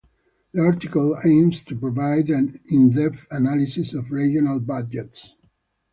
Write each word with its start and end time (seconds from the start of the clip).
This 0.51 0.63
article 0.65 1.15
aims 1.23 1.63
to 1.63 1.75
provide 1.75 2.31
an 2.31 2.59
in-depth 2.65 3.27
analysis 3.29 3.93
of 3.93 4.11
regional 4.11 4.59
budgets. 4.59 5.35